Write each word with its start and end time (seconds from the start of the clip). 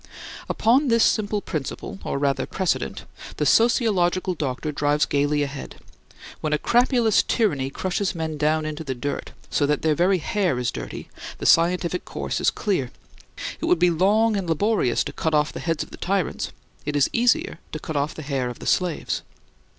Upon 0.49 0.87
this 0.87 1.03
simple 1.03 1.41
principle 1.41 1.99
(or 2.03 2.17
rather 2.17 2.47
precedent) 2.47 3.05
the 3.37 3.45
sociological 3.45 4.33
doctor 4.33 4.71
drives 4.71 5.05
gayly 5.05 5.43
ahead. 5.43 5.75
When 6.39 6.53
a 6.53 6.57
crapulous 6.57 7.21
tyranny 7.21 7.69
crushes 7.69 8.15
men 8.15 8.37
down 8.39 8.65
into 8.65 8.83
the 8.83 8.95
dirt, 8.95 9.31
so 9.51 9.67
that 9.67 9.83
their 9.83 9.93
very 9.93 10.17
hair 10.17 10.57
is 10.57 10.71
dirty, 10.71 11.07
the 11.37 11.45
scientific 11.45 12.03
course 12.03 12.41
is 12.41 12.49
clear. 12.49 12.89
It 13.59 13.65
would 13.65 13.77
be 13.77 13.91
long 13.91 14.35
and 14.35 14.49
laborious 14.49 15.03
to 15.03 15.13
cut 15.13 15.35
off 15.35 15.53
the 15.53 15.59
heads 15.59 15.83
of 15.83 15.91
the 15.91 15.97
tyrants; 15.97 16.51
it 16.83 16.95
is 16.95 17.07
easier 17.13 17.59
to 17.71 17.77
cut 17.77 17.95
off 17.95 18.15
the 18.15 18.23
hair 18.23 18.49
of 18.49 18.57
the 18.57 18.65
slaves. 18.65 19.21